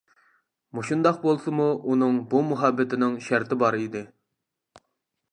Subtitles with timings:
[0.77, 4.01] مۇشۇنداق بولسىمۇ، ئۇنىڭ بۇ مۇھەببىتىنىڭ شەرتى بار ئىدى.